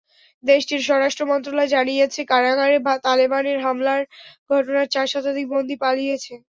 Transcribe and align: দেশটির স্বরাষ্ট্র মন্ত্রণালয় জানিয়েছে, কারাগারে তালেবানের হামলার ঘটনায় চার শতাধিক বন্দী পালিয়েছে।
দেশটির 0.43 0.81
স্বরাষ্ট্র 0.87 1.23
মন্ত্রণালয় 1.31 1.73
জানিয়েছে, 1.75 2.21
কারাগারে 2.31 2.77
তালেবানের 3.05 3.57
হামলার 3.65 4.01
ঘটনায় 4.49 4.91
চার 4.93 5.07
শতাধিক 5.13 5.45
বন্দী 5.53 5.75
পালিয়েছে। 5.83 6.33